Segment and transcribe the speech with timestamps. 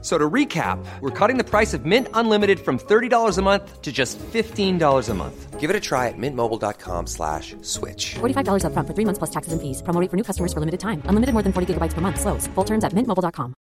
[0.00, 3.82] F- So to recap, we're cutting the price of Mint Unlimited from $30 a month
[3.82, 5.58] to just $15 a month.
[5.58, 8.14] Give it a try at mintmobile.com slash switch.
[8.20, 9.82] $45 upfront for three months plus taxes and fees.
[9.82, 11.02] Promo rate for new customers for limited time.
[11.06, 12.20] Unlimited more than 40 gigabytes per month.
[12.20, 12.46] Slows.
[12.54, 13.54] Full terms at mintmobile.com.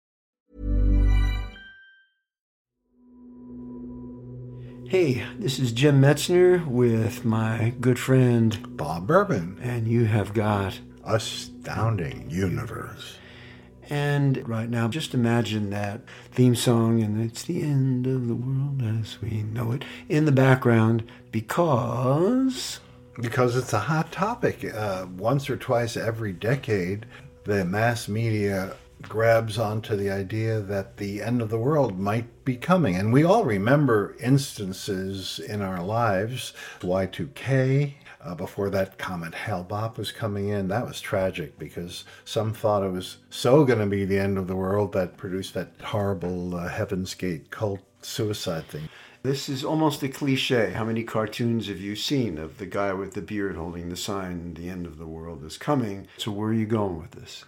[4.89, 9.59] Hey, this is Jim Metzner with my good friend, Bob Berman.
[9.63, 10.79] and you have got.
[11.03, 13.17] Astounding Universe.
[13.89, 16.01] And right now, just imagine that
[16.33, 20.33] theme song, and it's the end of the world as we know it, in the
[20.33, 22.81] background because.
[23.21, 24.65] Because it's a hot topic.
[24.75, 27.07] Uh, once or twice every decade,
[27.45, 32.57] the mass media grabs onto the idea that the end of the world might be
[32.57, 32.97] coming.
[32.97, 37.95] And we all remember instances in our lives Y2K.
[38.27, 42.91] Uh, before that comet Hale-Bopp was coming in, that was tragic because some thought it
[42.91, 46.69] was so going to be the end of the world that produced that horrible uh,
[46.69, 48.89] Heaven's Gate cult suicide thing.
[49.23, 50.73] This is almost a cliche.
[50.73, 54.55] How many cartoons have you seen of the guy with the beard holding the sign,
[54.55, 56.09] the end of the world is coming?
[56.17, 57.45] So, where are you going with this?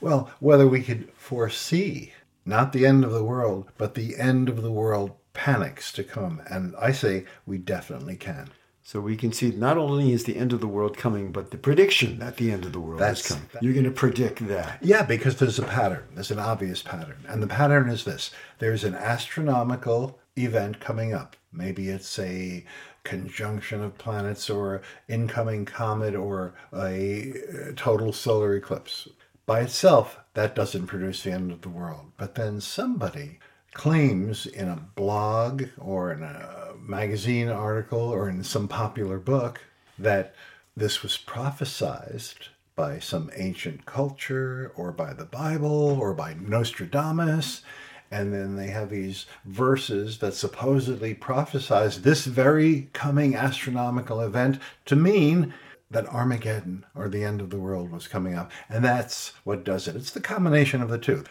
[0.00, 2.12] Well, whether we could foresee
[2.46, 6.40] not the end of the world, but the end of the world panics to come.
[6.48, 8.50] And I say we definitely can.
[8.86, 11.56] So we can see not only is the end of the world coming, but the
[11.56, 13.48] prediction that the end of the world That's- is coming.
[13.62, 14.78] You're going to predict that.
[14.82, 16.04] Yeah, because there's a pattern.
[16.12, 17.24] There's an obvious pattern.
[17.26, 21.34] And the pattern is this there's an astronomical event coming up.
[21.50, 22.62] Maybe it's a
[23.04, 29.08] conjunction of planets or incoming comet or a uh, total solar eclipse.
[29.46, 32.12] By itself, that doesn't produce the end of the world.
[32.18, 33.38] But then somebody
[33.74, 39.60] claims in a blog or in a magazine article or in some popular book
[39.98, 40.34] that
[40.76, 47.62] this was prophesized by some ancient culture or by the Bible or by Nostradamus.
[48.10, 54.96] And then they have these verses that supposedly prophesize this very coming astronomical event to
[54.96, 55.52] mean
[55.90, 58.50] that Armageddon or the end of the world was coming up.
[58.68, 59.96] And that's what does it.
[59.96, 61.24] It's the combination of the two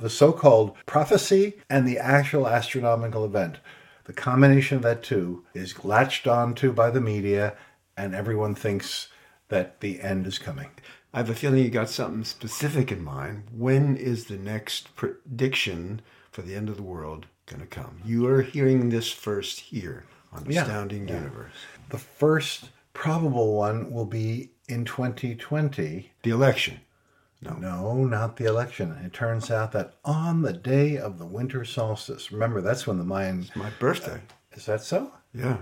[0.00, 3.58] the so called prophecy and the actual astronomical event.
[4.04, 7.54] The combination of that two is latched onto by the media,
[7.96, 9.08] and everyone thinks
[9.48, 10.70] that the end is coming.
[11.14, 13.44] I have a feeling you got something specific in mind.
[13.52, 16.00] When is the next prediction
[16.30, 18.00] for the end of the world going to come?
[18.04, 20.62] You are hearing this first here on Yeah.
[20.62, 21.52] Astounding Universe.
[21.90, 26.10] The first probable one will be in 2020.
[26.22, 26.80] The election.
[27.42, 28.92] No, not the election.
[29.04, 33.04] It turns out that on the day of the winter solstice, remember that's when the
[33.04, 33.40] Mayan.
[33.40, 34.14] It's My birthday.
[34.14, 35.12] Uh, is that so?
[35.34, 35.58] Yeah.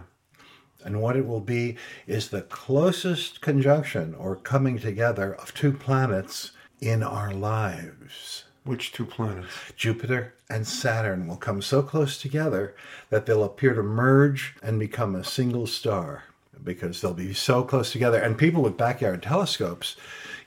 [0.85, 1.77] And what it will be
[2.07, 8.45] is the closest conjunction or coming together of two planets in our lives.
[8.65, 9.49] Which two planets?
[9.77, 12.75] Jupiter and Saturn will come so close together
[13.09, 16.25] that they'll appear to merge and become a single star
[16.63, 18.21] because they'll be so close together.
[18.21, 19.97] And people with backyard telescopes,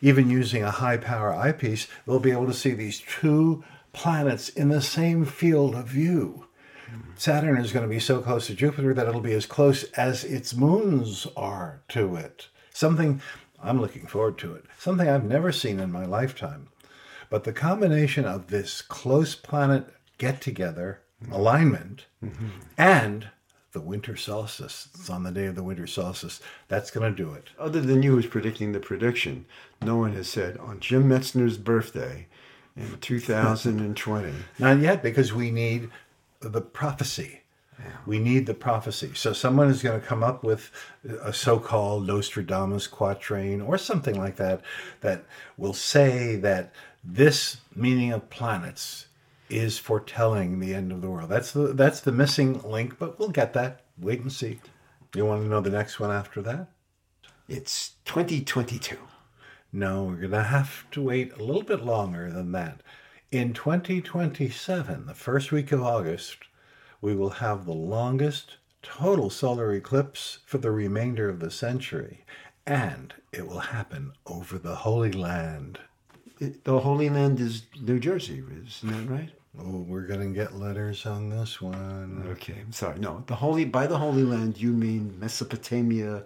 [0.01, 3.63] even using a high power eyepiece, they'll be able to see these two
[3.93, 6.47] planets in the same field of view.
[7.15, 10.23] Saturn is going to be so close to Jupiter that it'll be as close as
[10.23, 12.47] its moons are to it.
[12.71, 13.21] Something
[13.61, 14.65] I'm looking forward to it.
[14.77, 16.67] Something I've never seen in my lifetime.
[17.29, 19.87] But the combination of this close planet
[20.17, 21.01] get together,
[21.31, 22.49] alignment, mm-hmm.
[22.77, 23.29] and
[23.73, 27.33] the winter solstice, it's on the day of the winter solstice, that's going to do
[27.33, 27.49] it.
[27.59, 29.45] Other than you who's predicting the prediction,
[29.81, 32.27] no one has said on Jim Metzner's birthday
[32.77, 34.33] in 2020.
[34.59, 35.89] Not yet, because we need
[36.39, 37.41] the prophecy.
[38.05, 39.11] We need the prophecy.
[39.15, 40.71] So someone is going to come up with
[41.21, 44.61] a so-called Nostradamus quatrain or something like that
[45.01, 45.25] that
[45.57, 46.71] will say that
[47.03, 49.07] this meaning of planets
[49.53, 51.29] is foretelling the end of the world.
[51.29, 53.81] That's the that's the missing link, but we'll get that.
[53.97, 54.59] Wait and see.
[55.15, 56.69] You want to know the next one after that?
[57.47, 58.97] It's 2022.
[59.71, 62.81] No, we're going to have to wait a little bit longer than that.
[63.31, 66.37] In 2027, the first week of August,
[67.01, 72.25] we will have the longest total solar eclipse for the remainder of the century,
[72.65, 75.79] and it will happen over the Holy Land.
[76.39, 79.31] It, the Holy Land is New Jersey, isn't that right?
[79.59, 82.25] Oh, we're going to get letters on this one.
[82.31, 82.99] Okay, I'm sorry.
[82.99, 86.23] No, the Holy by the Holy Land you mean Mesopotamia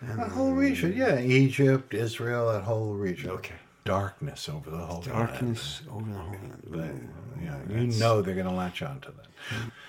[0.00, 1.18] and The whole region, yeah.
[1.18, 3.30] Egypt, Israel, that whole region.
[3.30, 3.54] Okay.
[3.84, 6.36] darkness over the whole Darkness over the whole
[6.72, 7.02] planet.
[7.42, 9.26] Yeah, you know they're going to latch onto that.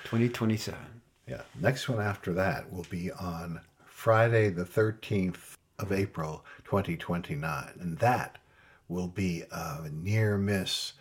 [0.06, 0.80] 2027.
[1.28, 1.42] Yeah.
[1.60, 7.72] Next one after that will be on Friday, the 13th of April, 2029.
[7.80, 8.40] And that
[8.88, 10.94] will be a near miss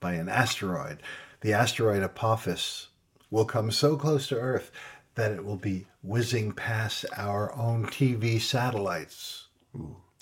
[0.00, 1.02] by an asteroid.
[1.40, 2.88] The asteroid Apophis
[3.30, 4.70] will come so close to Earth
[5.14, 9.48] that it will be whizzing past our own TV satellites.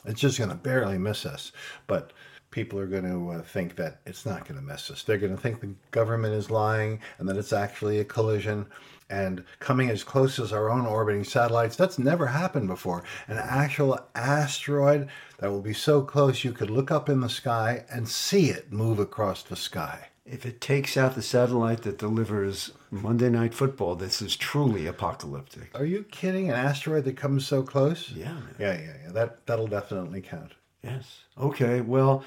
[0.04, 1.52] It's just going to barely miss us.
[1.86, 2.12] But
[2.54, 5.02] people are going to uh, think that it's not going to miss us.
[5.02, 8.66] They're going to think the government is lying and that it's actually a collision.
[9.10, 13.02] And coming as close as our own orbiting satellites, that's never happened before.
[13.26, 15.08] An actual asteroid
[15.38, 18.72] that will be so close you could look up in the sky and see it
[18.72, 20.10] move across the sky.
[20.24, 25.70] If it takes out the satellite that delivers Monday Night Football, this is truly apocalyptic.
[25.74, 26.50] Are you kidding?
[26.50, 28.10] An asteroid that comes so close?
[28.12, 28.54] Yeah, man.
[28.60, 29.12] Yeah, yeah, yeah.
[29.12, 30.52] That that'll definitely count.
[30.84, 31.20] Yes.
[31.40, 31.80] Okay.
[31.80, 32.24] Well,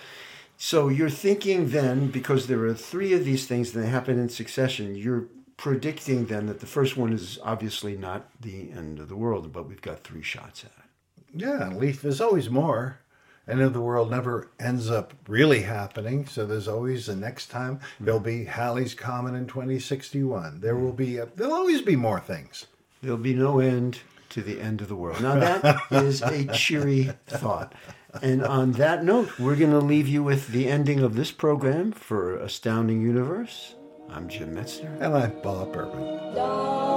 [0.58, 4.96] so you're thinking then, because there are three of these things that happen in succession,
[4.96, 9.52] you're predicting then that the first one is obviously not the end of the world,
[9.54, 11.42] but we've got three shots at it.
[11.42, 13.00] Yeah, at least there's always more.
[13.48, 17.80] End of the world never ends up really happening, so there's always the next time.
[17.98, 18.06] Hmm.
[18.06, 20.60] There'll be Halley's Comet in 2061.
[20.60, 20.84] There hmm.
[20.84, 22.66] will be a, there'll always be more things.
[23.02, 24.00] There'll be no end
[24.30, 25.22] to the end of the world.
[25.22, 27.74] Now, that is a cheery thought.
[28.22, 31.92] And on that note, we're going to leave you with the ending of this program
[31.92, 33.76] for Astounding Universe.
[34.10, 34.96] I'm Jim Metzner.
[35.02, 36.97] And I'm Bob Berman.